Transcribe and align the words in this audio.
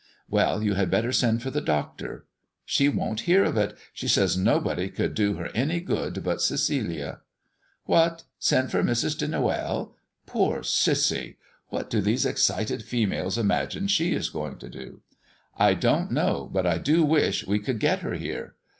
"Well, 0.27 0.63
you 0.63 0.73
had 0.73 0.89
better 0.89 1.11
send 1.11 1.43
for 1.43 1.51
the 1.51 1.61
doctor." 1.61 2.25
"She 2.65 2.89
won't 2.89 3.19
hear 3.29 3.43
of 3.43 3.55
it. 3.55 3.77
She 3.93 4.07
says 4.07 4.35
nobody 4.35 4.89
could 4.89 5.13
do 5.13 5.35
her 5.35 5.51
any 5.53 5.79
good 5.79 6.23
but 6.23 6.41
Cecilia." 6.41 7.19
"What! 7.85 8.23
'Send 8.39 8.71
for 8.71 8.81
Mrs. 8.81 9.15
de 9.15 9.27
Noël?' 9.27 9.93
Poor 10.25 10.63
Cissy! 10.63 11.37
What 11.67 11.91
do 11.91 12.01
these 12.01 12.25
excited 12.25 12.81
females 12.81 13.37
imagine 13.37 13.87
she 13.87 14.15
is 14.15 14.29
going 14.31 14.57
to 14.57 14.69
do?" 14.69 15.01
"I 15.55 15.75
don't 15.75 16.09
know, 16.09 16.49
but 16.51 16.65
I 16.65 16.79
do 16.79 17.03
wish 17.03 17.45
we 17.45 17.59
could 17.59 17.79
get 17.79 17.99
her 17.99 18.15
here." 18.15 18.55